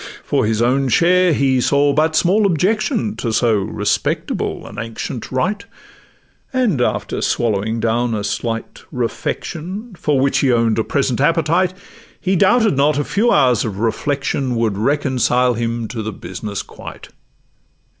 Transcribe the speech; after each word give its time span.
'For 0.23 0.47
his 0.47 0.63
own 0.63 0.87
share—he 0.87 1.61
saw 1.61 1.93
but 1.93 2.15
small 2.15 2.47
objection 2.47 3.15
To 3.17 3.31
so 3.31 3.57
respectable 3.59 4.65
an 4.65 4.79
ancient 4.79 5.31
rite; 5.31 5.65
And, 6.51 6.81
after 6.81 7.21
swallowing 7.21 7.79
down 7.79 8.15
a 8.15 8.23
slight 8.23 8.81
refection, 8.91 9.93
For 9.93 10.19
which 10.19 10.39
he 10.39 10.51
own'd 10.51 10.79
a 10.79 10.83
present 10.83 11.21
appetite, 11.21 11.75
He 12.19 12.35
doubted 12.35 12.75
not 12.75 12.97
a 12.97 13.03
few 13.03 13.31
hours 13.31 13.63
of 13.63 13.77
reflection 13.77 14.55
Would 14.55 14.75
reconcile 14.75 15.53
him 15.53 15.87
to 15.89 16.01
the 16.01 16.11
business 16.13 16.63
quite. 16.63 17.09